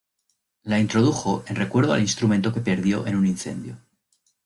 [0.63, 3.77] La introdujo en recuerdo al instrumento que perdió en un incendio.